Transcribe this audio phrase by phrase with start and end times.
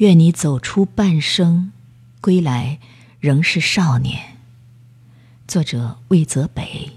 [0.00, 1.72] 愿你走出半生，
[2.22, 2.78] 归来
[3.18, 4.18] 仍是少年。
[5.46, 6.90] 作者魏泽北。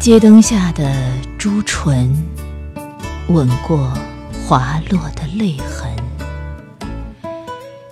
[0.00, 2.16] 街灯下的朱唇，
[3.28, 3.92] 吻过
[4.46, 5.94] 滑落的泪痕。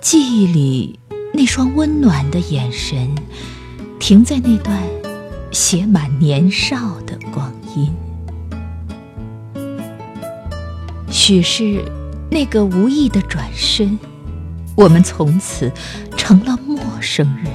[0.01, 0.99] 记忆里
[1.31, 3.13] 那双温暖的眼神，
[3.99, 4.81] 停在那段
[5.51, 7.95] 写满年少的光阴。
[11.17, 11.83] 许是
[12.29, 13.97] 那个无意的转身，
[14.75, 15.69] 我们从此
[16.15, 17.51] 成了陌生人。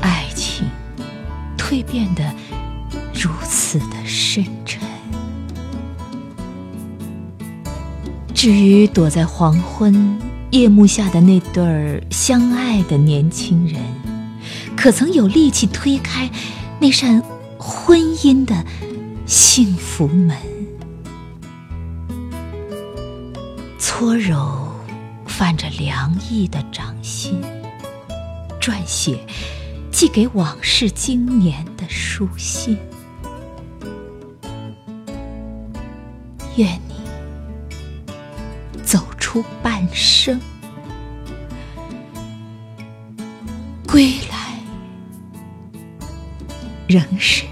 [0.00, 0.66] 爱情
[1.56, 2.24] 蜕变得
[3.14, 4.82] 如此的深沉。
[8.34, 10.18] 至于躲在黄昏
[10.50, 13.80] 夜幕下的那对儿相爱的年轻人，
[14.76, 16.28] 可曾有力气推开
[16.80, 17.22] 那扇
[17.56, 18.64] 婚姻的？
[19.30, 20.36] 幸福门，
[23.78, 24.74] 搓揉
[25.24, 27.40] 泛着凉意的掌心，
[28.60, 29.24] 撰写
[29.92, 32.76] 寄给往事经年的书信。
[36.56, 36.94] 愿你
[38.82, 40.40] 走出半生，
[43.86, 44.58] 归来
[46.88, 47.49] 仍是。